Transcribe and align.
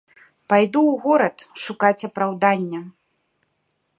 Пайду 0.51 0.81
ў 0.91 0.93
горад 1.03 1.37
шукаць 1.65 2.05
апраўдання. 2.09 2.81